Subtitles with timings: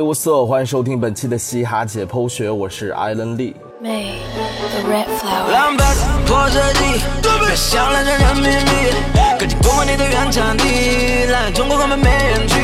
[0.00, 3.54] 嘿，我色，欢迎收听本期的嘻哈解剖学，我是艾伦利。
[3.84, 4.16] May
[4.72, 5.52] the red flower。
[5.52, 8.72] 浪把子破设计，别想来着人民币，
[9.38, 12.56] 赶紧滚回你的原产地，来中国根本没人去，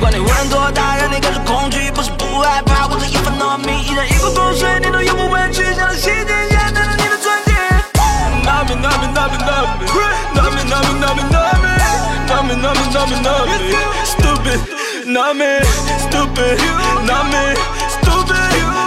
[0.00, 7.52] 管你无人多大，让你感受恐惧，不是不害怕，我这一分糯米，一人一股口水，你都永不委屈，像细节一样带着你的纯洁。
[8.40, 9.84] 纳米纳米纳米纳米，
[10.32, 11.68] 纳米纳米纳米纳米，
[12.24, 13.68] 纳米纳米纳米纳米
[14.08, 14.64] ，stupid，
[15.12, 16.56] 纳米 stupid，
[17.04, 17.34] 纳米
[17.90, 18.36] stupid，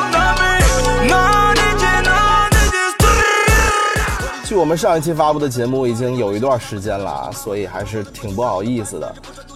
[0.10, 0.40] 纳米
[1.10, 4.48] 纳米姐纳米姐 stupid。
[4.48, 9.14] 距我们上一期发布的节目已经有一段时间了，所以还是挺不好意思的。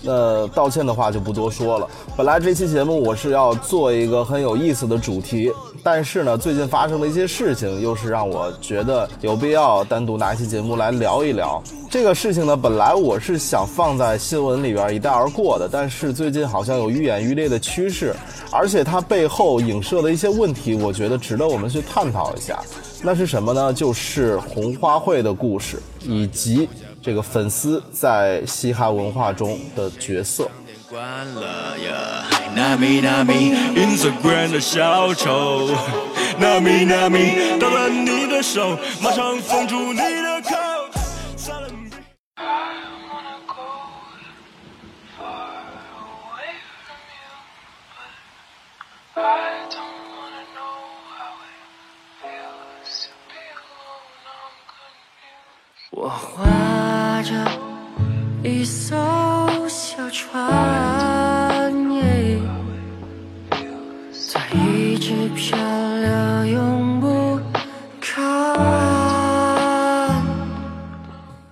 [0.07, 1.87] 那道歉的话就不多说了。
[2.15, 5.51] 本来这期节目我是要做一个很有意思的主题，
[5.83, 11.61] 但是呢，最近发生的一些事情，又是让我觉得有必要单独拿一期节目来聊一聊。
[11.91, 18.15] 这个事情呢，本来我是想放在新闻里边一带而过的，但是最近好像有愈演愈烈的趋势，
[18.49, 22.59] 而且它背后影射的一些问题，我觉得值得我们去探讨一下。
[23.03, 23.73] 那是什么呢？
[23.73, 26.67] 就是红花会的故事，以及
[27.07, 30.51] 这个粉丝在嘻哈文化中的角色。
[30.89, 31.01] 关
[31.35, 35.69] 了呀，纳米纳米，Instagram 的小丑，
[36.37, 40.49] 纳米纳米，打断你的手，马上封住你的口。
[41.37, 41.69] 撒了
[57.17, 57.33] 划着
[58.43, 58.95] 一艘
[59.67, 61.73] 小船，
[64.11, 67.39] 在一直漂流，永不
[67.99, 68.21] 靠
[68.61, 70.23] 岸。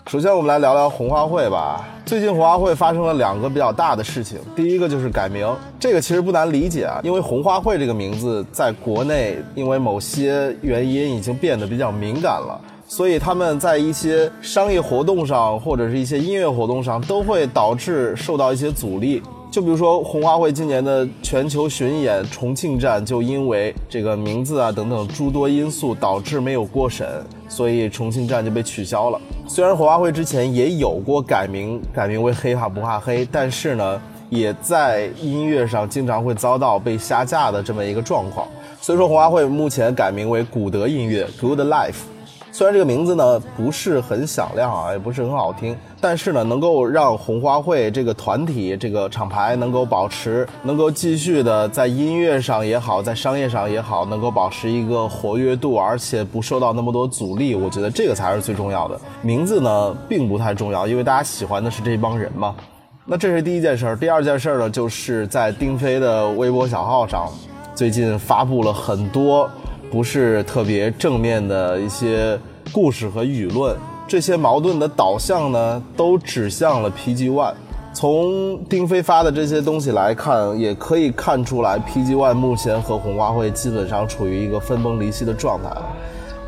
[0.05, 1.83] 首先，我们来聊聊红花会吧。
[2.05, 12.61] 最近红花会发生了两个比较大的事情，第一个就是改名，这个其实不难理解啊，因为红花会这个名字在国内因为某些原因已经变得比较敏感了。
[12.87, 19.21] 所以他们在一些商业活动上，或者是一些音乐活动上，都会导致受到一些阻力。
[19.51, 27.07] 就比如说红花会今年的全球巡演重庆站，就因为这个名字啊等等诸多因素导致没有过审，
[27.47, 29.19] 所以重庆站就被取消了。
[29.47, 38.45] 虽然红花会之前也有过改名，改名为黑怕不怕黑，但是呢，也在音乐上经常会遭到被下架的这么一个状况。
[38.81, 42.14] 所以说红花会目前改名为古德音乐 （Good Life）。
[42.57, 58.97] 虽然这个名字呢不是很响亮啊，也不是很好听，但是呢，能够让红花会这个团体、这个厂牌能够保持，能够继续的在音乐上也好，在商业上也好，能够保持一个活跃度，而且不受到那么多阻力，我觉得这个才是最重要的。
[59.21, 62.55] 名字呢并不太重要，因为大家喜欢的是这帮人嘛。
[63.03, 67.27] 那这是第一件事儿，第二件事儿呢，就是在丁飞的微博小号上，
[67.75, 69.51] 最近发布了很多。
[69.95, 72.37] 不是特别正面的一些
[72.69, 73.73] 故事和舆论，
[74.05, 77.53] 这些矛盾的导向呢，都指向了 PG One。
[77.93, 85.69] 从丁飞发的这些东西来看，也可以看出来，PG One 目前和红花会基本上处于一个分崩离析的状态。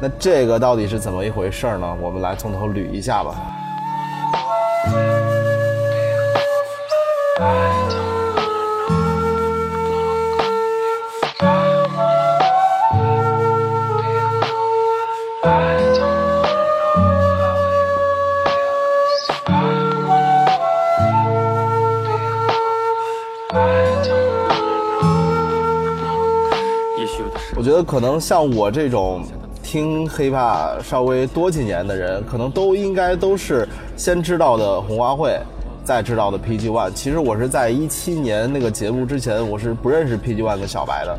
[0.02, 1.98] 那这个到底是怎么一回事呢？
[2.02, 3.34] 我们来从头捋一下吧。
[27.78, 29.22] 得可能像我这种
[29.62, 35.40] 听 hiphop 稍微多几年的人，可能都应该都是先知道的红花会，
[35.84, 36.92] 再知道的 PG One。
[36.92, 41.18] 其实我是在一七年那个节目之前，我是不认识 PG One 的小白的。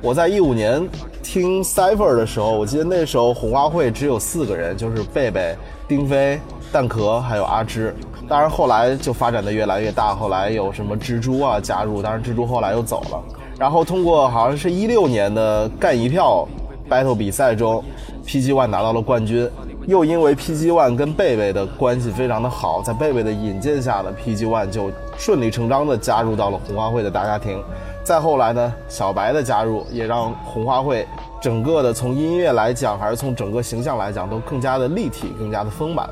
[0.00, 0.86] 我在一五年
[1.22, 5.56] 听 Cipher 的时候，我记得那时候红花会只有四个人，就是贝贝、
[5.88, 6.38] 丁飞、
[6.70, 7.92] 蛋壳还有阿芝。
[8.28, 13.22] 当然后来就发展的越来越大，后来有什么蜘蛛啊加入，当然蜘蛛后来又走了。
[13.58, 16.46] 然后通过好像是一六年的干一票
[16.90, 17.82] battle 比赛中
[18.26, 19.48] ，PG One 拿到了冠军。
[19.86, 27.62] 又因为 PG One 跟贝贝的关系非常的好，在贝贝的引荐下呢，PG One 就顺理成章的加入到了红花会的大家庭。
[28.02, 31.06] 再后来呢，小白的加入也让红花会
[31.40, 36.10] 整个的从音乐来讲，还是从整个形象来讲，都更加的立体，更加的丰满。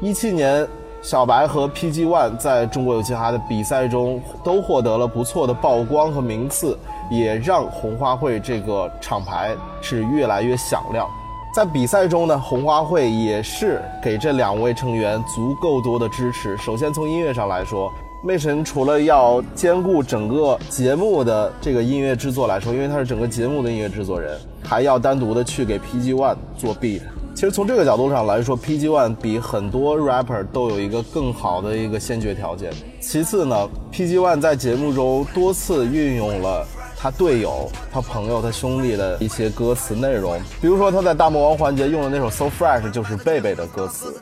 [0.00, 0.66] 一七年，
[1.00, 6.76] 小白和 PG One 在中国有嘻哈的比赛中都获得了不错的曝光和名次，
[7.10, 11.08] 也让红花会这个厂牌是越来越响亮。
[11.54, 16.56] 在比赛中呢，红花会也是给这两位成员足够多的支持。
[16.58, 17.90] 首先从音乐上来说
[18.22, 27.02] 魅神除了要兼顾整个节目的这个音乐制作来说，因为他是整个节目的音乐制作人，还要单独的去给 PG One 做 beat。
[27.38, 32.72] 其实从这个角度上来说，PG One 比很多 rapper 都有一个更好的一个先决条件。
[33.00, 33.56] 其次呢
[33.92, 36.66] ，PG One 在节目中多次运用了
[36.98, 44.20] 他队友、他朋友、他兄弟的一些歌词内容，比如说他在大魔王环节用的那首 So Fresh 就是贝贝的歌词。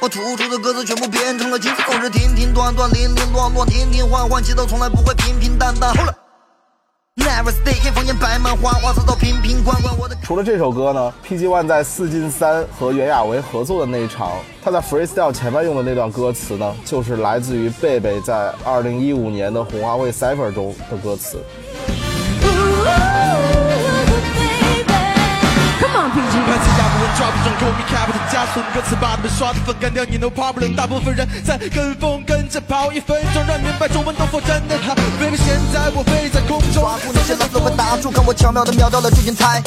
[0.00, 5.94] 我，突出的歌词全部变成了金子，总是停停断断，零零落落，停停换换，节奏从来不会平平淡淡。
[5.94, 6.12] 后来
[7.16, 7.76] Never stay，
[10.22, 21.38] 除了这首歌呢，PG One 在四进三和袁娅维合作的那一场，他在 freestyle 前面用的那段歌词呢，就是来自于贝贝在二零一五年的红花会 Cipher 中的歌词。
[25.92, 26.34] Come on, PG.
[26.46, 30.74] 拍子压不稳，抓不准，call me capital 加速，歌词把他们刷的粉干掉，你 no problem。
[30.74, 34.94] 大部分人在跟风跟着跑，一分钟让你明白中文都否真的好。
[35.20, 39.60] baby，现在我飞在空中，抓住那些老子会打住，看我巧妙的秒到了主竞猜。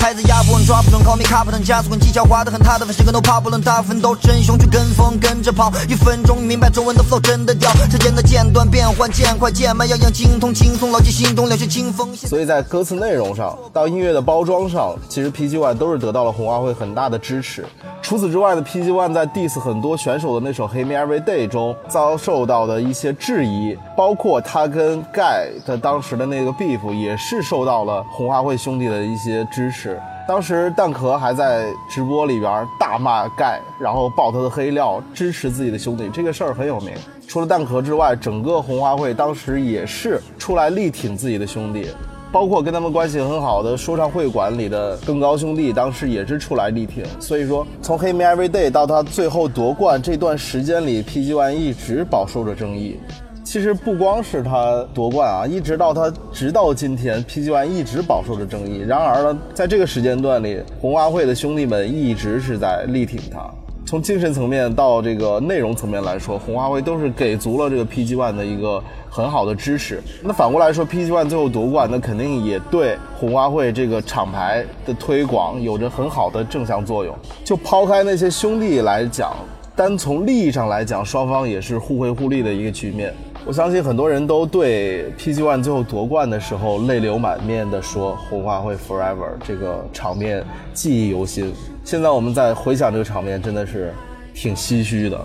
[0.00, 12.14] 拍子压不稳，抓不准，call me captain，加速跟技巧画得很，他的粉丝跟 no problem，大部分都真凶去跟风跟着跑，一分钟明白中文的 flow 真的屌，时间的间断变换，渐快渐慢，样样精通，轻松牢记心中，了解清风。
[12.16, 17.64] 所以在歌词内容上到音乐的包装上，其实 PG 都是得到了红花会很大的支持。
[18.02, 30.00] 除此之外呢，PG One 在 diss 很多选手的那首《Hate Me Every Day》中遭受到的一些质疑，包括他跟盖的当时的那个 beef 也是受到了红花会兄弟的一些支持。
[30.28, 36.92] 当时蛋壳还在直播里边大骂盖，然后爆他的黑料，支持自己的兄弟，这个事儿很有名。
[37.28, 41.88] 除了蛋壳之外，整个红花会当时也是出来力挺自己的兄弟。
[42.36, 47.02] 包括跟他们关系很好的说唱会馆里的更高兄弟，当时也是出来力挺。
[47.18, 53.00] 所以说，从《Hate Me Every Day》到他最后夺冠这段时间里，PG One 一直饱受着争议。
[53.42, 58.84] 其实不光是他夺冠啊，一直到他直到今天，PG One 一直饱受着争议。
[58.86, 63.50] 然而呢，在这个时间段里，红花会的兄弟们一直是在力挺他。
[63.86, 70.02] 从精神层面到这个内容层面来说，红花会都是给足了这个 PG One 的一个很好的支持。
[70.24, 77.16] 那反过来说，PG One 最后夺冠，那肯定也对红花会这个厂牌的推广有着很好的正向作用。
[77.44, 79.36] 就抛开那些兄弟来讲，
[79.76, 83.14] 单从利益上来讲，双方也是互惠互利的一个局面。
[83.44, 90.44] 我相信很多人都对 PG One 最后夺冠的时候泪流满面的说“红花会 Forever” 这个场面
[90.74, 91.54] 记忆犹新。
[91.86, 93.94] 现在我们再回想这个场面，真的是
[94.34, 95.24] 挺唏嘘的。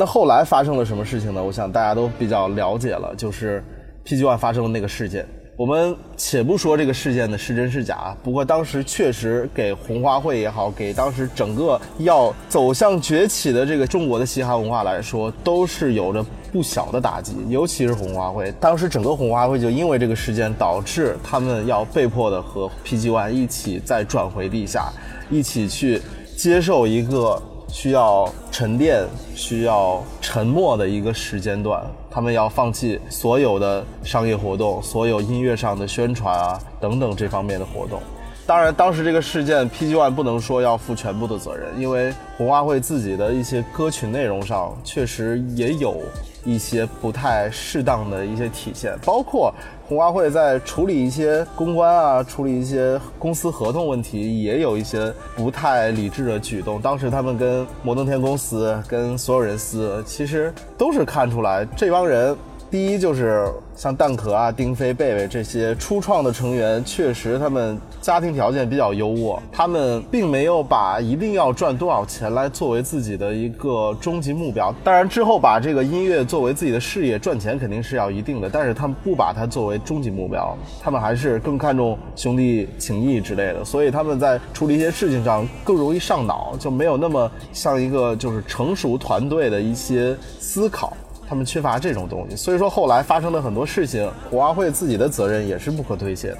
[0.00, 1.44] 那后来发生了什么事情呢？
[1.44, 3.62] 我想大家都比较了解了，就是
[4.06, 5.26] PG One 发生的那个事件。
[5.58, 17.34] 我们且不说这个事件的是真是假，不过当时确实给红花会也好，给当时整个要走向崛起的这个中国的嘻哈文化来说，都是有着不小的打击。
[17.50, 24.90] 尤其是红花会，当时整个红花会就因为这个事件，导致他们要被迫的和 PG One 一起再转回地下，
[25.28, 26.00] 一起去
[26.38, 27.38] 接受一个
[27.72, 38.00] 需要沉淀、需要沉默的一个时间段，他们要放弃所有的商业活动、所有音乐上的宣传啊等等这方面的活动。
[38.46, 46.02] 当然，当时这个事件，PG One 不能说要负全部的责任，因为红花会自己的一些歌曲内容上确实也有
[46.44, 49.54] 一些不太适当的一些体现，包括
[49.90, 56.80] 红花会在处理一些公关啊、处理一些公司合同问题，也有一些不太理智的举动。
[56.80, 62.36] 当时他们跟摩登天公司、跟所有人撕，其实都是看出来这帮人
[62.70, 74.72] 第一就是像蛋壳啊、丁飞、贝贝这些初创的成员，确实他们家庭条件比较优渥，他们并没有把一定要赚多少钱来作为自己的一个终极目标。
[74.84, 90.96] 当然之后把这个音乐作为自己的事业赚钱肯定是要一定的，但是他们不把它作为终极目标，他们还是更看重兄弟情谊之类的，所以他们在处理一些事情上更容易上脑，就没有那么像一个就是成熟团队的一些思考。
[91.30, 96.38] 他们缺乏这种东西，所以说后来发生的很多事情，红花会自己的责任也是不可推卸的。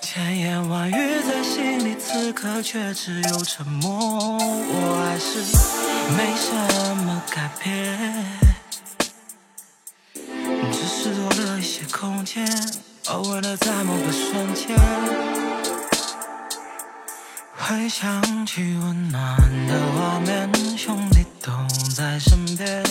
[0.00, 4.38] 千言万语在心里，此刻却只有沉默。
[4.38, 5.40] 我还是
[6.16, 6.54] 没什
[6.98, 8.24] 么改变，
[10.70, 12.46] 只是多了一些空间，
[13.08, 14.76] 偶尔的在某个瞬间，
[17.68, 21.52] 回想起温暖的画面，兄弟都
[21.94, 22.82] 在身边。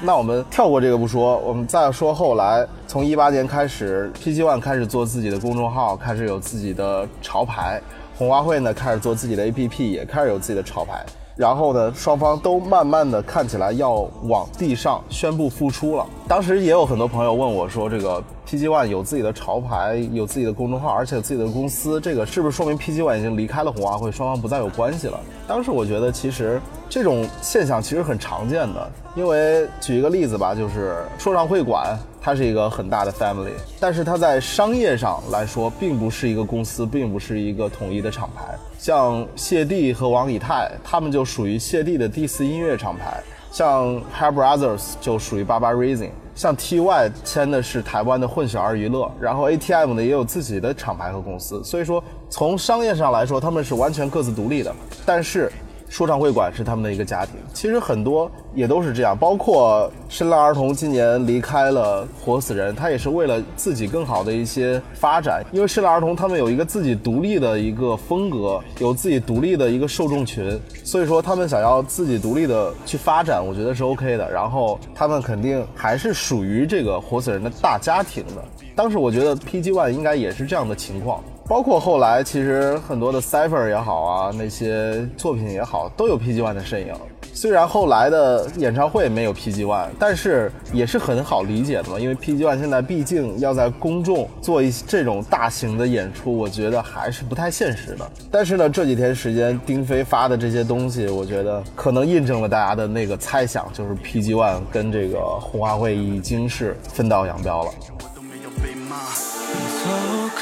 [0.00, 7.82] 那我们跳过这个不说，我们再说后来，从一八年开始，PG One 开始做自己的公众号，开始有自己的潮牌，
[8.16, 11.04] 红花会呢开始做自己的 APP，也开始有自己的潮牌。
[11.36, 16.06] 然后呢，双方都慢慢的看起来要往地上宣布复出了。
[16.26, 25.20] 当时也有很多朋友问我说，这个 PG One 有自己的潮牌，有自己的公众号，而且有自己的公司，这个是不是说明 PG One 已经离开了红花会，双方不再有关系了？
[25.46, 38.58] 当时我觉得其实这种现象其实很常见的，因为举一个例子吧，就是说唱会馆，它是一个很大的 family，但是它在商业上来说，并不是一个公司，并不是一个统一的厂牌。
[38.80, 51.62] 像谢帝和王以太，他们就属于谢帝的第四音乐厂牌；像 Hair Brothers 就属于 Baba Rising；像 TY 签的是台湾的混血儿娱乐，然后 ATM 呢也有自己的厂牌和公司。
[51.62, 54.74] 所以说，从商业上来说，他们是完全各自独立的。
[55.06, 55.48] 但是
[55.88, 74.30] 说唱会馆是他们的一个家庭，其实很多也都是这样，包括深蓝儿童今年离开了活死人，他也是为了自己更好的一些发展，因为深蓝儿童他们有一个自己独立的一个风格，有自己独立的一个受众群，所以说他们想要自己独立的去发展，我觉得是 OK 的。
[74.30, 78.44] 然后他们肯定还是属于这个活死人的大家庭的。
[78.74, 81.22] 当时我觉得 PG One 应该也是这样的情况。
[81.48, 86.92] 包括后来，其实很多的 cipher 也好啊，那些作品也好，都有 PG One 的身影。
[87.32, 98.10] 虽然后来的演唱会没有 PG One，但是也是很好理解的嘛，因为 PG One 现在毕竟要在公众做一这种大型的演出，我觉得还是不太现实的。
[98.30, 107.70] 但是呢，这几天时间，丁飞发的这些东西，我觉得可能印证了大家的那个猜想，就是 PG One 跟这个红花会已经是分道扬镳了。
[108.16, 109.35] 都没有被骂。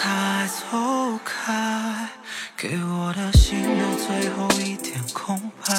[0.05, 2.09] 走开，走开，
[2.59, 5.75] 给我的心留最后一点空白。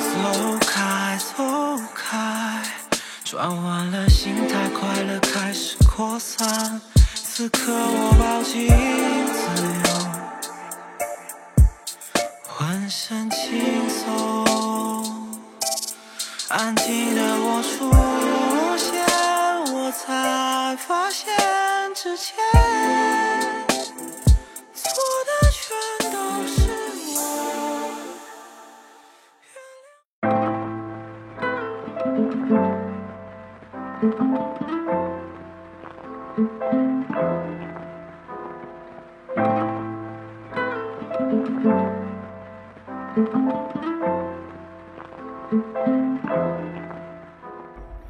[0.00, 2.60] 走开，走开，
[3.24, 6.80] 转换了心态，快乐开始扩散。
[7.14, 8.66] 此刻我抱紧
[9.32, 9.44] 自
[9.86, 11.64] 由，
[12.48, 14.02] 浑身轻松。
[16.48, 17.90] 安静的我出，
[19.94, 21.32] 才发现
[21.94, 22.36] 之前
[24.74, 24.92] 错
[25.24, 25.76] 的全
[26.10, 26.68] 都是
[27.16, 27.24] 我。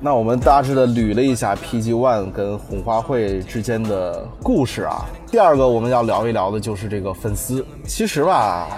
[0.05, 5.07] 那我们大致的捋了一下 PG One 跟红花会之间的故事啊。
[5.27, 7.65] 第二个我们要聊一聊的就是这个粉丝。
[7.87, 8.69] 其实吧，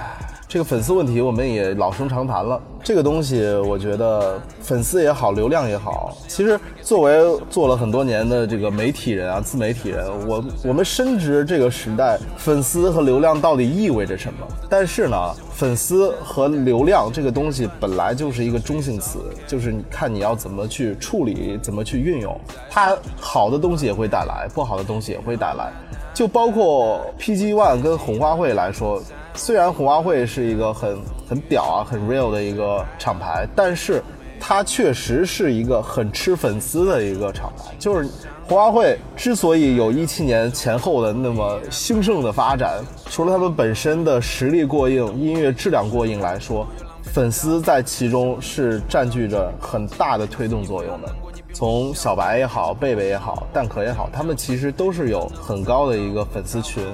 [0.46, 2.62] 这个粉丝问题我们也老生常谈了。
[2.86, 14.46] 这个东西，我觉得粉丝也好，流量也好，其实作为做了很多年的这个媒体人啊，自媒体人，我我们深知这个时代粉丝和流量到底意味着什么。
[14.70, 15.16] 但是呢，
[15.52, 22.40] 粉丝和流量这个东西本来就是一个中性词，就是你看你要怎么去处理，怎么去运用。
[22.70, 25.72] 它好的东西也会带来，不好的东西也会带来。
[26.14, 29.02] 就包括 PG One 跟红花会来说，
[29.34, 30.96] 虽然红花会是一个很
[31.28, 34.02] 很屌啊、很 real 的一个厂牌，但是
[34.40, 37.74] 它确实是一个很吃粉丝的一个厂牌。
[37.78, 38.08] 就是
[38.46, 46.66] 红花会之所以有一七年前后的那么兴盛的发展，除了他们本身的实力过硬、音乐质量过硬来说，
[47.02, 51.08] 粉丝在其中是占据着很大的推动作用的。
[51.52, 56.84] 从小白也好，贝贝也好，蛋壳也好，他们其实都是有很高的一个粉丝群。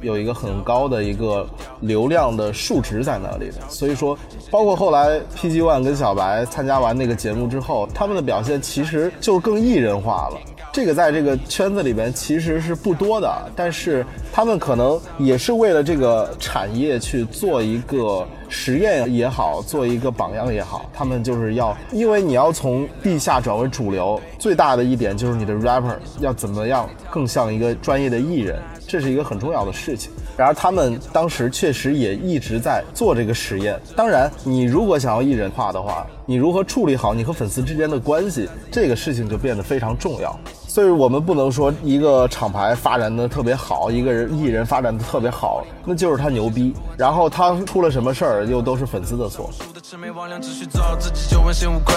[0.00, 1.46] 有一个很高的一个
[1.80, 3.56] 流量的数值在那里的。
[3.68, 4.16] 所以说，
[4.50, 10.38] 包括后来 PG One 跟小白参加完那个节目之后，他们的表现其实就更艺人化了。
[10.72, 30.12] 这个在这个圈子里边其实是不多的，但是他们可能也是为了这个产业去做一个实验也好，做一个榜样也好，他们就是要，因为你要从地下转为主流，最大的一点就是你的 rapper 要怎么样更像一个专业的艺人，这是一个很重要的事情。
[30.36, 33.78] 然而他们当时确实也一直在做这个实验。
[33.96, 40.38] 当然，你如果想要艺人化的话，你如何处理好你和粉丝之间的关系，这个事情就变得非常重要。
[40.70, 46.72] 所以我们不能说一个厂牌发展的特别好，一个人艺人发展的特别好，那就是他牛逼。
[46.96, 49.50] 然后他出了什么事儿，又都是粉丝的错。
[49.50, 51.96] 输的魑魅魍魉，只需做好自己就问心无愧。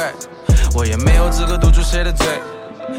[0.76, 2.26] 我也没有资格督促谁的嘴，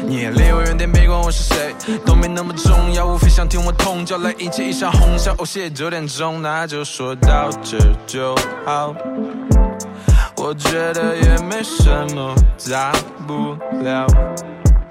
[0.07, 5.35] 你也离我远点，别管我是谁，都没那么重要，无非想听我痛叫来引起一场哄笑。
[5.37, 7.77] 哦，谢九点钟，那就说到这
[8.07, 8.33] 就
[8.65, 8.95] 好。
[10.37, 12.33] 我觉得也没什么
[12.71, 12.93] 大
[13.27, 14.07] 不了，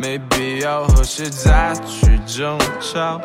[0.05, 3.19] 没必要和谁再去争吵。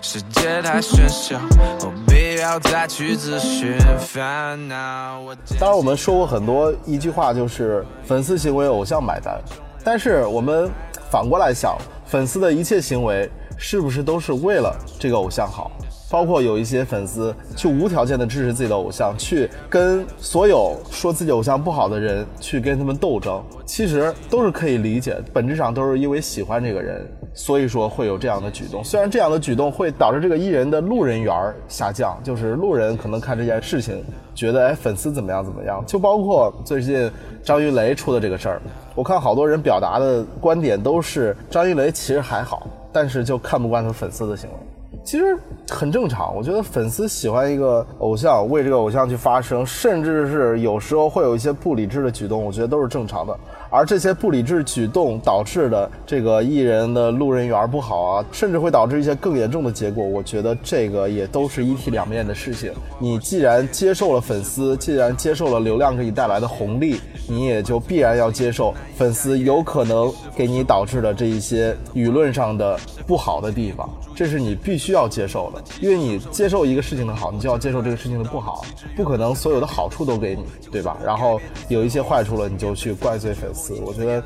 [0.00, 1.38] 世界太喧嚣，
[1.80, 5.20] 我必要再去自寻烦恼。
[5.60, 9.38] 当然，我们说过很多一句话，就是粉丝行为，偶像买单。
[9.84, 10.70] 但是我们
[11.10, 15.70] 反过来想，粉丝的一切行为是不是都是为了这个偶像好？
[16.12, 28.84] 包括有一些粉丝去无条件的支持自己的偶像，去跟所有说自己偶像不好的人去跟他们斗争，其实都是可以理解，本质上都是因为喜欢这个人，所以说会有这样的举动。
[28.84, 31.34] 虽然这样的举动会导致这个艺人的路人缘
[31.66, 34.04] 下降，就是路人可能看这件事情
[34.34, 37.10] 觉得哎粉丝怎么样怎么样，就包括最近
[37.42, 38.60] 张云雷出的这个事儿，
[38.94, 44.56] 我看好多人表达的观点都是张云雷其实还好，但是就看不惯他粉丝的行为。
[45.04, 45.36] 其实
[45.68, 53.36] 很正常，我觉得粉丝喜欢一个偶像，为这个偶像去发声，甚至是有时候会有一些不理智的举动，我觉得都是正常的。
[53.72, 62.70] 而这些不理智举动导致的这个艺人的路人缘不好啊，甚至会导致一些更严重的结果，我觉得这个也都是一体两面的事情。
[62.98, 73.88] 你既然接受了粉丝，既然接受了流量给你带来的红利，你也就必然要接受粉丝有可能给你导致的这一些舆论上的不好的地方。
[74.14, 78.62] 这是你必须要接受的，因为你接受一个事情的好，你就要接受这个事情的不好，
[78.94, 80.98] 不可能所有的好处都给你，对吧？
[81.02, 83.61] 然后有一些坏处了，你就去怪罪粉丝。
[83.70, 84.24] 我觉得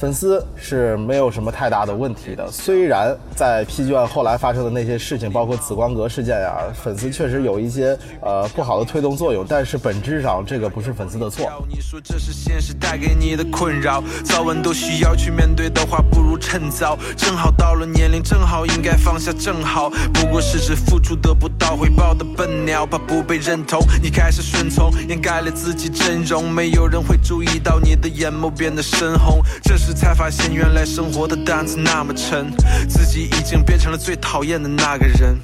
[0.00, 2.50] 粉丝是没有什么太大的问题的。
[2.50, 11.52] 虽然在 PG One 后来发生的那些事情，包括紫光阁事件呀，粉丝确实有一些呃不好的推动作用，但是本质上这个不是粉丝的错。
[11.68, 16.98] 你说这是现实带给你的困扰，早晚都需要去面对的话，不如趁早。
[17.14, 19.90] 正好到了年龄，正好应该放下，正好。
[20.14, 26.50] 不过是只付出得不到回报的笨鸟，怕不被认同，你开始顺从，掩盖了自己真容。
[26.50, 32.50] 没有人会注意到你的眼眸变得深红，这是才发现原来生活的担子那么沉，
[32.88, 35.38] 自己已经变成了最讨厌的那个人。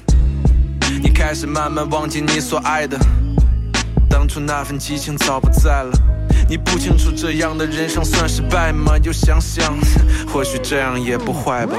[1.01, 2.97] 你开始慢慢忘记你所爱的。
[4.09, 5.91] 当初那份激情早不在了。
[6.49, 8.97] 你不清楚这样的人生算失败吗？
[9.03, 9.77] 又想想，
[10.31, 11.77] 或许这样也不坏吧。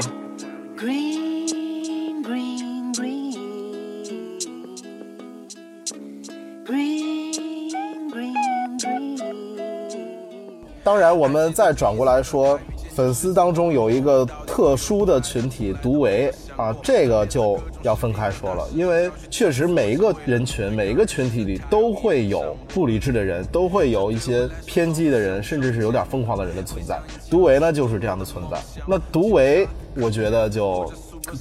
[10.89, 12.59] 当然，我们再转过来说，
[12.95, 26.99] 粉丝当中有一个特殊的群体——独唯啊，这个就要分开说了，因为确实每一个人群、每一个群体里都会有不理智的人，都会有一些偏激的人，甚至是有点疯狂的人的存在。
[27.29, 28.59] 独唯呢，就是这样的存在。
[28.87, 30.91] 那独唯，我觉得就。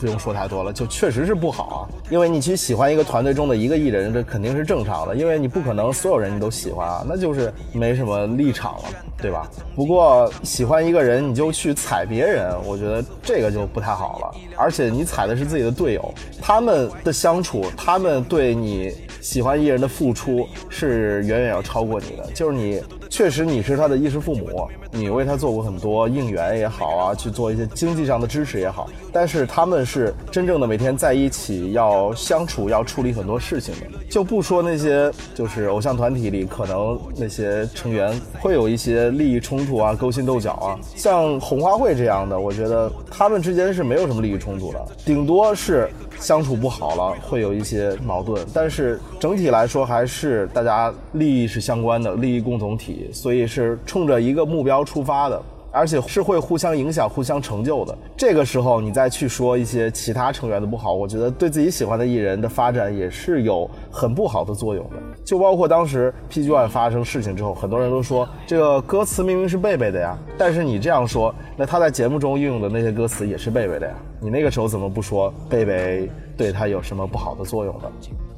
[0.01, 1.79] 不用说太多了，就确实是不好啊。
[2.11, 8.85] 因为你去喜欢一个团队中的一个艺人，这肯定是正常的，因为你不可能所有人你都喜欢啊，那就是没什么立场了，
[9.20, 9.48] 对吧？
[9.74, 14.35] 不过喜欢一个人你就去踩别人，我觉得这个就不太好了。
[14.57, 22.27] 而且你踩的是自己的队友，他们的相处，他们对你喜欢艺人的付出是远远要超过你的。
[22.35, 22.83] 就是你
[23.18, 33.81] 确实你是他的衣食父母，你为他做过很多应援也好啊，去做一些经济上的支持也好，但是他们是真正的每天在一起要相处，要处理很多事情的。
[34.09, 55.40] 就不说那些就是偶像团体里可能那些成员会有一些利益冲突啊、勾心斗角啊，像红花会这样的，我觉得他们之间是没有什么利益冲突的，顶多是相处不好了，会有一些矛盾，但是整体来说还是大家利益是相关的，利益共同体，所以是冲着一个目标出发的。
[55.70, 57.96] 而且是会互相影响、互相成就的。
[58.16, 64.96] 这个时候，你再去说一些其他成员的不好，我觉得对自己喜欢的艺人的发展也是有很不好的作用的。
[65.24, 77.85] 就包括当时 PG One 发生事情之后，很多人都说这个歌词明明是贝贝的呀，但是你这样说，那他在节目中运用的那些歌词也是贝贝的呀，你那个时候怎么不说贝贝对他有什么不好的作用呢？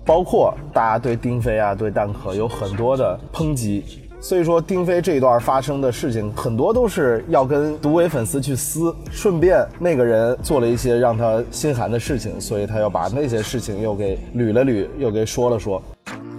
[0.04, 3.84] 包括大家对丁飞啊、对蛋壳有很多的抨击，
[4.22, 15.82] 所以说丁飞这一段发生的事情，很多都是要跟独唯粉丝去撕，顺便那个人做了一些让他心寒的事情，所以他要把那些事情又给捋了捋，又给说了说。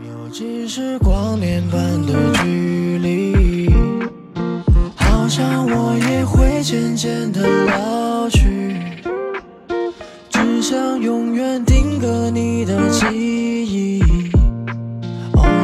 [0.08, 2.14] 有几时光年般的
[2.44, 3.70] 距离，
[4.96, 8.78] 好像我也会渐渐的老去，
[10.30, 14.21] 只想永远定格你的记忆。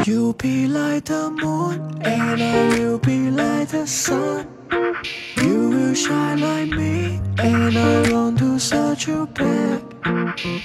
[0.08, 4.48] You'll be like the moon, and I will be like the sun.
[5.36, 9.82] You will shine like me, and I want to search you back.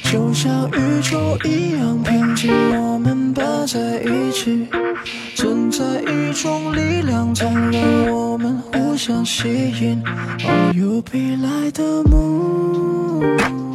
[0.04, 4.68] 就像宇宙一样平静，我们抱在一起，
[5.34, 10.00] 存在一种力量，总让我们互相吸引。
[10.44, 13.71] Oh, You'll be like the moon,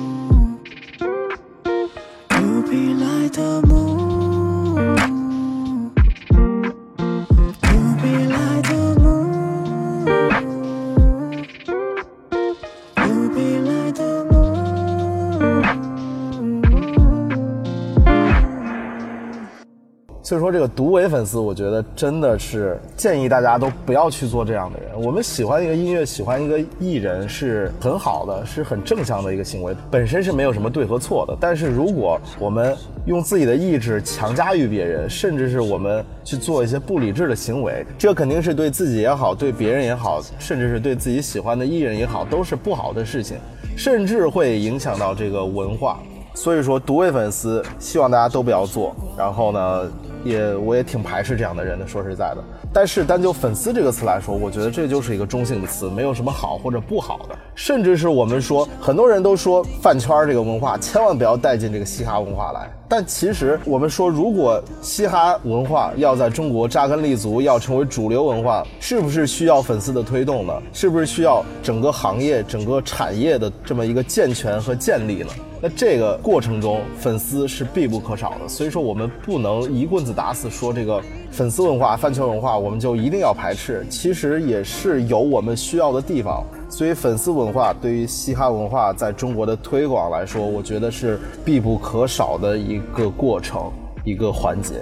[20.77, 24.91] 独唯粉丝，我觉得真的是建议大家都不要去做这样的人。
[25.03, 31.35] 我们喜欢一个音乐，喜欢一个艺人是很好的，是很正向的一个行为，本身是没有什么对和错的。
[31.41, 43.37] 但是如果我们用自己的意志强加于别人，甚至是我们去做一些不理智的行为，这肯定是对自己也好，对别人也好，甚至是对自己喜欢的艺人也好，都是不好的事情，
[43.75, 45.97] 甚至会影响到这个文化。
[46.35, 48.95] 所以说，独唯粉丝希望大家都不要做。
[49.17, 49.91] 然后呢，
[50.23, 52.43] 也我也挺排斥这样的人的，说实在的。
[52.73, 57.35] 但是单就粉丝这个词来说，我觉得这就是一个中性的词，没有什么好或者不好的。
[57.55, 62.69] 甚至是我们说，很多人都说饭圈这个文化千万不要带进这个嘻哈文化来。
[62.89, 70.53] 但其实我们说，如果嘻哈文化要在中国扎根立足，要成为主流文化，是不是需要粉丝的推动呢？
[70.71, 75.29] 是不是需要整个行业、整个产业的这么一个健全和建立呢？
[75.61, 78.47] 那这个过程中，粉丝是必不可少的。
[78.47, 83.85] 所以说，我们不能一棍子打死，说这个粉丝文化、饭圈文化，我们就一定要排斥。
[83.89, 86.43] 其实也是有我们需要的地方。
[86.69, 93.71] 所以，粉丝文化对于嘻哈文化在中国的推广来说，我觉得是必不可少的一个过程，
[94.03, 94.75] 一个环节。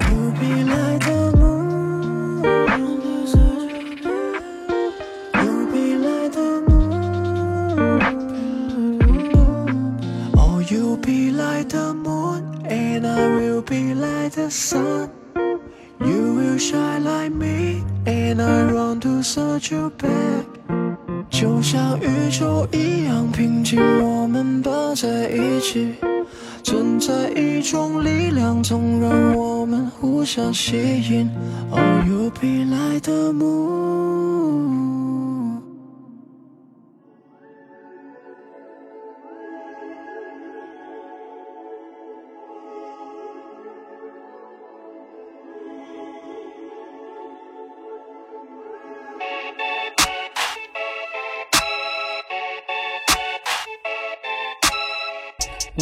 [0.00, 1.23] You be like the
[13.64, 15.10] be like the sun.
[16.00, 20.44] You will shine like me, and I run to search you back.
[21.30, 25.94] 就像宇宙一样平静，我们抱在一起，
[26.62, 31.30] 存在一种力量，总让我们互相吸引。
[31.70, 35.03] Oh, you be like the moon.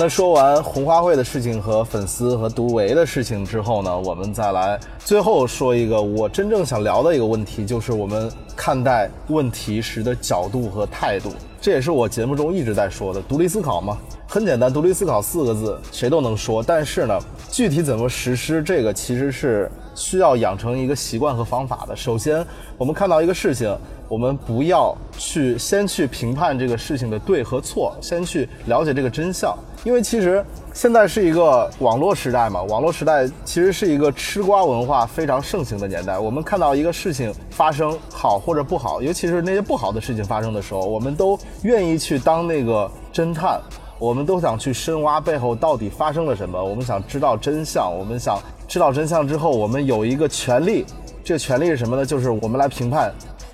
[0.02, 11.30] 那说完红花会的事情和粉丝和独唯的事情之后呢，我们再来最后说一个我真正想聊的一个问题，就是我们看待问题时的角度和态度。
[11.60, 17.16] 这也是我节目中一直在说的，独立思考嘛，很简单，独立思考四个字谁都能说，但是呢，
[17.48, 21.94] 具体怎么实施，这个其实是需要养成一个习惯和方法的。
[21.94, 22.44] 首先，
[22.76, 23.72] 我们看到一个事情，
[24.12, 29.56] 我们不要去先去评判这个事情的对和错，先去了解这个真相。
[29.84, 30.44] 因为其实
[30.74, 36.18] 现在是一个网络时代嘛，网络时代其实是一个吃瓜文化非常盛行的年代。
[36.18, 43.58] 我们看到一个事情发生好或者不好，尤其是那些不好的事情发生的时候，我们都愿意去当那个侦探，
[43.98, 50.84] 我们都想去深挖背后到底发生了什么，我们想知道真相，我们想知道真相之后，我们有一个权利，
[51.24, 52.04] 这个权利是什么呢？
[52.04, 53.10] 就是我们来评判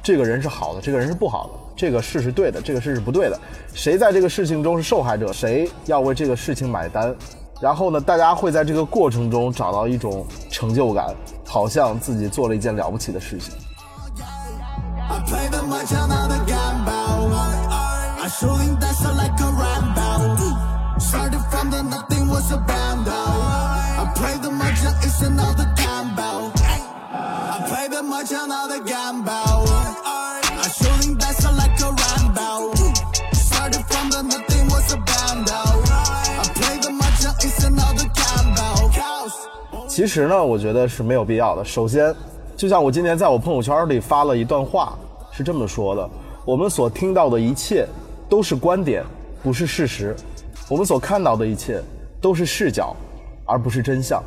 [0.08, 1.50] 这个人是好的，这个人是不好的。
[1.76, 3.38] 这个事是对的，这个事是不对的，
[3.74, 7.14] 谁在这个事情中是受害者，谁要为这个事情买单。
[7.60, 11.14] 然后呢，大家会在这个过程中找到一种成就感，
[11.46, 13.52] 好像自己做了一件了不起的事情。
[15.10, 16.26] I play the 麻将闹
[39.98, 41.64] 其实呢，我觉得是没有必要的。
[41.64, 42.14] 首先，
[42.56, 44.96] 就像我今天在我朋友圈里发了一段话，
[45.32, 46.08] 是这么说的：
[46.44, 47.84] 我们所听到的一切
[48.28, 49.02] 都是观点，
[49.42, 50.14] 不是事实；
[50.68, 51.82] 我们所看到的一切
[52.20, 52.94] 都是视角，
[53.44, 54.22] 而不是真相。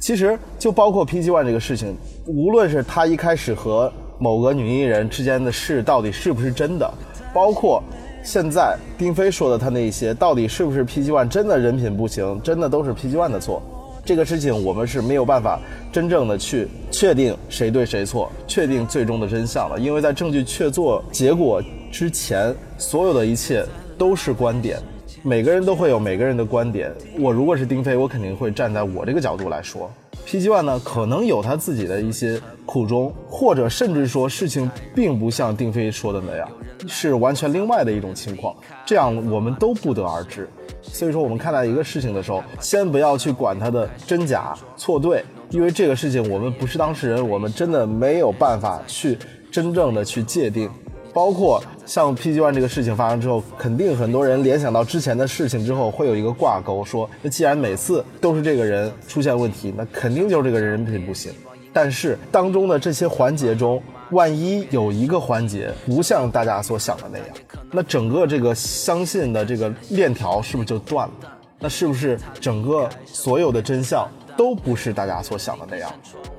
[0.00, 1.94] 其实就包括 PG One 这个事情，
[2.26, 6.90] 无论是他一开始和某个女艺人之间的事到底是不是真的，
[7.34, 7.82] 包括
[8.24, 13.62] 现在丁飞说的他那一些，到底是不是 PG One 真的人品不行，真的都是 PG One 的错。
[14.04, 15.60] 这个事情我们是没有办法
[15.92, 21.62] 真正的去确定谁对谁错，确定最终的真相了，因为在证据确凿结果
[21.92, 23.64] 之前，所有的一切
[23.96, 24.76] 都是观点，
[25.22, 26.92] 每个人都会有每个人的观点。
[27.20, 29.88] 我如果是丁飞，我肯定会站在我这个角度来说。
[30.26, 36.48] PG One 呢，可能有他自己的一些苦衷，或者甚至说事情并不像丁飞说的那样，
[36.88, 40.48] 是完全另外的一种情况，这样我们都不得而知。
[40.92, 49.18] 所以说，我们看待一个事情的时候，先不要去管它的真假错对，因为这个事情我们不是当事人，我们真的没有办法去
[49.50, 50.70] 真正的去界定。
[51.14, 61.32] 包括像 PG One 这个事情发生之后，肯定很多人联想到之前的事情之后，会有一个挂钩，说那既然每次都是这个人出现问题，那肯定就是这个人人品不行。
[61.72, 67.26] 但是当中的这些环节中，万一有一个环节不像大家所想的那样，
[67.70, 71.14] 那整个这个相信的这个链条是不是就断了？
[71.58, 75.90] 那是不是整个所有的真相都不是大家所想的那样？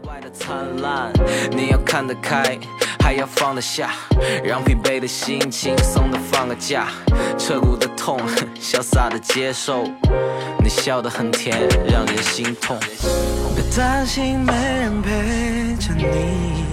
[0.06, 1.12] 外的灿烂，
[1.50, 2.60] 你要看得开，
[3.00, 3.92] 还要放得下，
[4.44, 6.90] 让疲惫的心轻松的放个假，
[7.40, 8.20] 彻骨的痛，
[8.60, 9.86] 潇洒的接受，
[10.62, 11.58] 你笑得很甜，
[11.88, 12.78] 让人心痛。
[13.56, 16.73] 别担心，没人陪着你，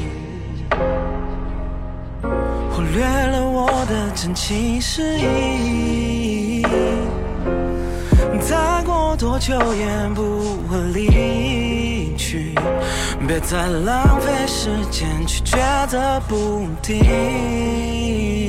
[2.92, 6.62] 略了我的真情实意。
[8.40, 12.55] 再过多久也不会离去，
[13.26, 18.48] 别再浪费时间去抉择不定。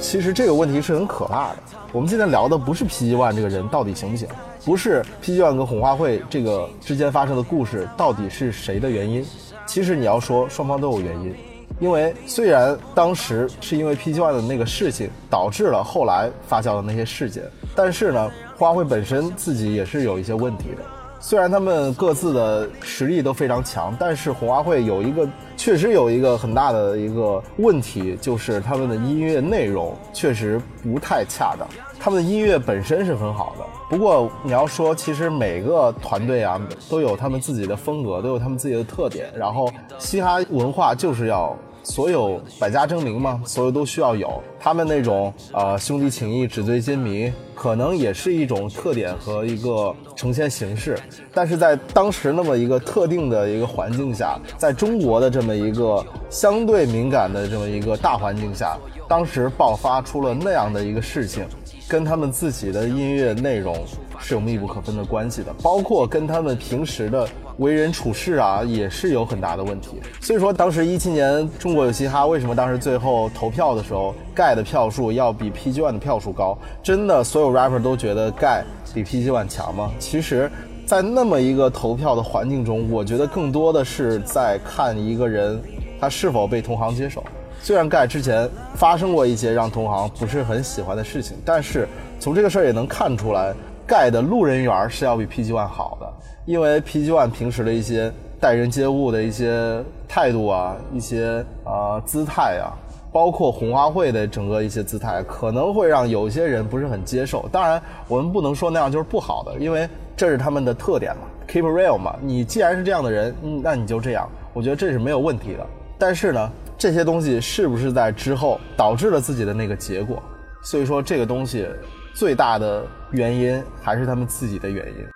[0.00, 1.56] 其实这个问题是很可怕的。
[1.92, 4.28] 我们今天聊的不是 PG One 这个人到底行不行，
[4.64, 9.24] 不是 PG One 跟红花会这个之间发生的故事到底是谁的原因。
[9.66, 11.34] 其实你要说双方都有原因，
[11.80, 20.82] 因为虽然当时是因为 PG One 的那个事情导致了后来发酵的那些事件，但是呢，花会本身自己也是有一些问题的。
[21.20, 31.66] 虽然他们各自的实力都非常强，但是红花会有一个确实有一个很大的一个问题，就是他们的音乐内容确实不太恰当。
[31.98, 39.28] 他们的音乐本身是很好的，不过你要说，其实每个团队啊都有他们自己的风格，都有他们自己的特点。
[39.36, 41.56] 然后嘻哈文化就是要
[41.88, 44.42] 所有百家争鸣嘛，所有都需要有。
[44.60, 50.98] 他们那种呃兄弟情谊、纸醉金迷，可能也是一种特点和一个呈现形式。
[51.32, 58.76] 但是在当时那么一个特定的一个环境下，在中国的这么一个相对敏感的这么一个大环境下，
[59.08, 61.46] 当时爆发出了那样的一个事情，
[61.88, 63.74] 跟他们自己的音乐内容
[64.18, 67.26] 是有密不可分的关系的，包括跟他们平时的
[67.58, 70.00] 为人处事啊，也是有很大的问题。
[70.20, 76.56] 所以说，当时一七年中国有嘻哈为什么当时最后投票的时候，盖的票数要比 PG One 的票数高？
[76.82, 79.90] 真的，所有 rapper 都觉得盖比 PG One 强吗？
[79.98, 80.50] 其实，
[80.86, 85.60] 在那么一个投票的环境中，我觉得更多的是在看一个人
[86.00, 87.22] 他是否被同行接受。
[87.60, 91.88] 虽然盖之前发生过一些让同行不是很喜欢的事情，但是
[92.20, 93.52] 从这个事儿也能看出来，
[93.88, 96.12] 盖的路人缘是要比 PG One 好的，
[96.44, 102.76] 因为 PG One 平时的一些待人接物的一些态度啊，一些啊、姿态啊，
[103.10, 107.48] 包括红花会的整个一些姿态，可能会让有些人不是很接受。
[107.50, 112.14] 当然，我们不能说那样就是不好的，因为这是他们的特点嘛，keep real 嘛。
[112.20, 115.66] 你既然是这样的人，那你就这样，我觉得这是没有问题的。
[115.98, 120.22] 但是呢，这些东西是不是在之后导致了自己的那个结果？
[120.62, 121.66] 所以说，这个东西
[122.14, 125.08] 最大的原因还是他们自己的原因。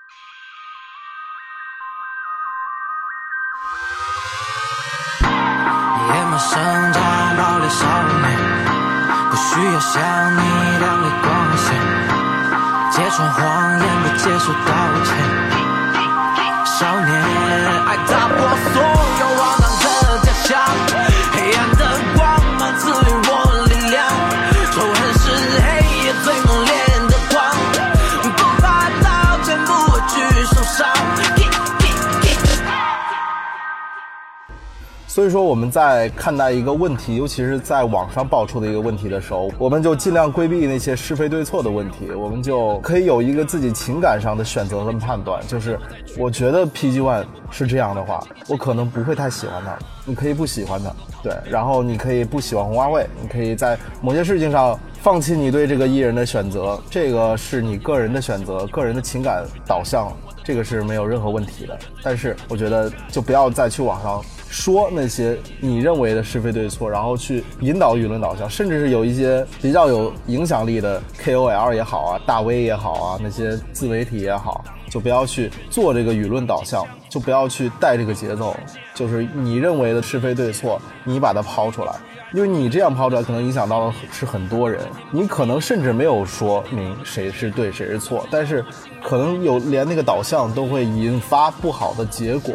[6.09, 7.03] 野马生长
[7.37, 8.25] 堡垒少年，
[9.31, 10.03] 不需要向
[10.35, 10.41] 你
[10.79, 11.67] 亮丽光线，
[12.93, 14.73] 揭穿谎言不接受道
[15.05, 15.09] 歉。
[16.65, 17.11] 少年，
[17.87, 18.37] 爱打破
[18.73, 18.83] 所
[19.21, 19.83] 有荒唐
[20.23, 21.12] 的假象，
[35.12, 45.46] 所以说我们在看待一个问题，尤其是在网上爆出的一个问题的时候，我们就尽量规避那些是非对错的问题，我们就可以有一个自己情感上的选择跟判断。
[45.46, 45.79] 就是
[46.16, 49.79] 我觉得 PG One 是这样的话，我可能不会太喜欢他。
[50.07, 50.90] 你可以不喜欢他，
[51.22, 60.11] 对，然后你可以不喜欢红花会，你可以在某些事情上放弃你对这个艺人的选择，这个是你个人的选择，个人的情感导向，
[60.42, 61.79] 这个是没有任何问题的。
[62.03, 78.55] 但是我觉得就不要再去网上说那些你认为的是非对错，然后去引导舆论导向，甚至是有一些比较有影响力的 KOL 也好啊，大 V 也好啊，那些自媒体也好，就不要去做这个舆论导向，就不要去带这个节奏，
[78.95, 81.95] 就是你认为的是非对错，你把它抛出来。
[82.35, 84.81] 因为你这样抛出来，可能影响到的是很多人。
[85.11, 88.65] 你可能甚至没有说明谁是对谁是错，但是
[89.03, 92.55] 可能有连那个导向都会引发不好的结果。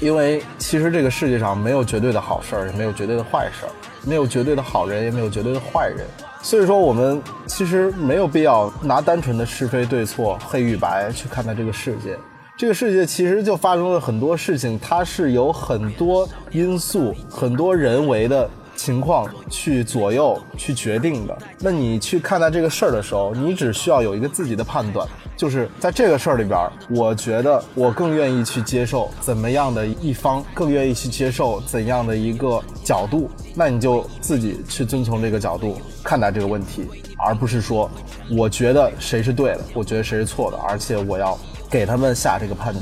[0.00, 3.70] 因为其实这个世界上没有绝对的好事儿，也没有绝对的坏事儿，
[4.02, 6.06] 没有绝对的好人，也没有绝对的坏人。
[6.42, 12.18] 所以说，我们其实没有必要拿单纯的是非对错、黑与白去看待这个世界。
[12.56, 21.36] 这个世界其实就发生了很多事情，它是有很多因素、很多人为的情况去左右、去决定的。
[21.58, 25.06] 那你去看待这个事儿的时候，你只需要有一个自己的判断，
[25.36, 37.90] 就是在这个事儿里边，我觉得我更愿意去接受怎么样的一方，更愿意去接受怎样的一个角度，那你就自己去遵从这个角度看待这个问题，而不是说
[38.30, 41.38] 我觉得谁是对的，我觉得谁是错的，而且我要
[41.70, 42.80] 给他们下这个判决。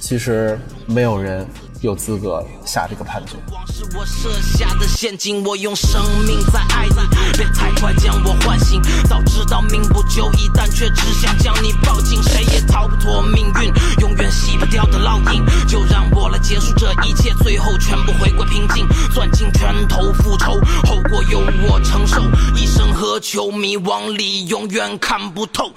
[0.00, 1.44] 其实没有人
[1.80, 3.34] 有资格下这个判决。
[3.48, 8.80] 光是我设下的陷阱，我用生命在爱你，别太快将我唤醒。
[9.08, 15.44] 早知道命不久矣，但却只想将你抱紧，谁也逃不脱命运，永远洗不掉的烙印。
[15.66, 22.22] 就让我来结束这一切，最后全部回归平静，攥紧拳头复仇，后果由我承受。
[22.56, 23.48] 一生何求？
[23.58, 25.72] 迷惘里永远看不透。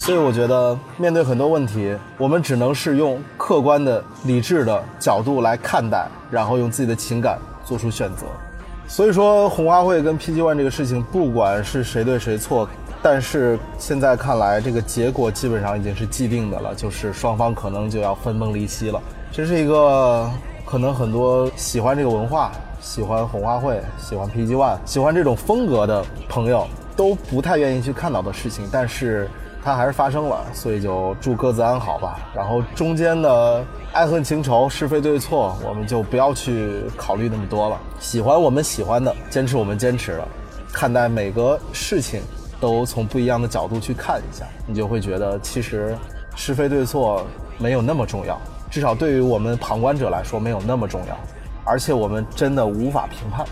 [0.00, 8.24] 所以我觉得，面对很多问题，我们只能是用客观的、理智的角度来看待，然后用自己的情感做出选择。
[8.88, 12.66] 所以说，红花会跟 PG One 这个事情，不管是谁对谁错，
[13.02, 18.98] 但是现在看来，这个结果基本上已经是既定的了，就是双方可能就要分崩离析了。
[19.30, 20.30] 这是一个
[20.64, 29.28] 可能很多喜欢这个文化、喜欢红花会、喜欢 PG One、喜欢这种风格的朋友都不太愿意去看到的事情，但是。
[29.62, 32.18] 它还是发生了，所以就祝各自安好吧。
[32.34, 37.78] 然后中间的爱恨情仇、是非对错，我们就不要去考虑那么多了。
[37.98, 40.28] 喜欢我们喜欢的，坚持我们坚持的，
[40.72, 42.22] 看待每个事情
[42.58, 45.96] 都从不一样的角度去看一下，你就会觉得其实
[46.34, 47.26] 是非对错
[47.58, 51.16] 没有那么重要，至少对于我们旁观者来说没有那么重要，
[51.64, 53.44] 而且我们真的无法评判。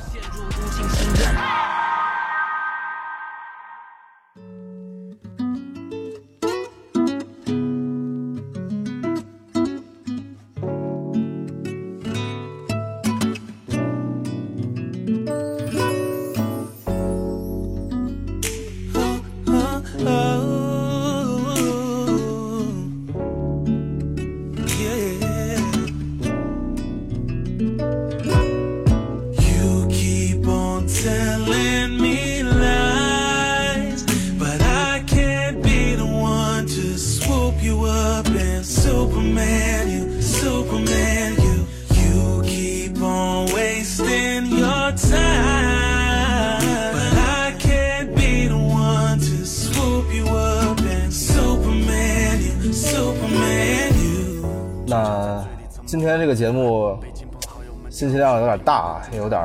[58.79, 59.41] 啊，有点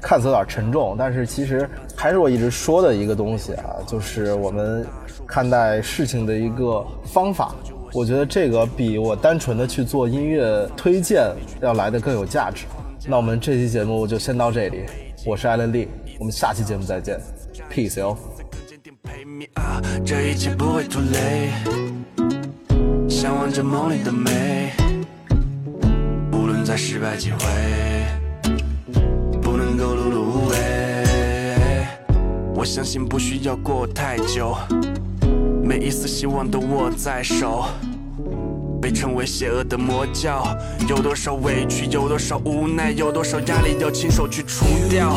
[0.00, 4.86] 看似有点沉重，但是其实还是我一直说的一个东西啊，就是我们
[5.26, 7.54] 看待事情的一个方法。
[7.92, 12.66] 我觉得这个比我单纯的去做音乐推荐要来的更有价值。
[13.06, 14.84] 那我们这期节目就先到这里，
[15.24, 17.18] 我是艾伦利，我们下期节目再见
[17.70, 18.16] ，peace 哟。
[19.02, 21.50] 陪你啊，这一切不会 too late。
[23.08, 24.72] 向往着梦里的美，
[26.32, 27.38] 无论再失败几回，
[32.58, 34.56] 我相信不需要过太久，
[35.62, 37.66] 每一丝希望都握在手。
[38.82, 40.44] 被称为邪恶的魔教，
[40.88, 45.14] 有多少委屈，有多少无奈，有多少压力，要亲手去除掉。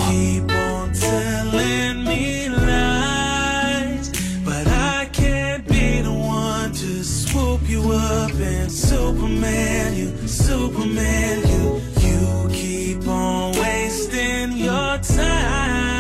[8.70, 15.91] Superman, you, Superman, you, you keep on wasting your time.